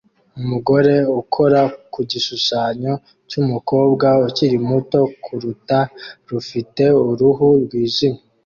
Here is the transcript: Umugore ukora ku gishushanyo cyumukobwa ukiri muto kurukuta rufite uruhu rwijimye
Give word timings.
Umugore 0.39 0.95
ukora 1.21 1.61
ku 1.91 1.99
gishushanyo 2.09 2.93
cyumukobwa 3.29 4.07
ukiri 4.25 4.57
muto 4.67 4.99
kurukuta 5.23 5.79
rufite 6.29 6.83
uruhu 7.09 7.45
rwijimye 7.63 8.21